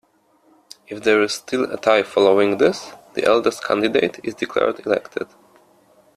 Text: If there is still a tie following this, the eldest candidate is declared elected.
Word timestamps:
If 0.87 1.03
there 1.03 1.21
is 1.21 1.31
still 1.35 1.71
a 1.71 1.77
tie 1.77 2.01
following 2.01 2.57
this, 2.57 2.91
the 3.13 3.23
eldest 3.23 3.63
candidate 3.63 4.19
is 4.23 4.33
declared 4.33 4.83
elected. 4.83 5.27